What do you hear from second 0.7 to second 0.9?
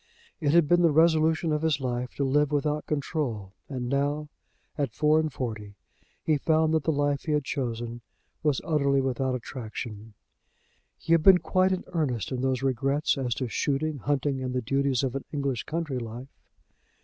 the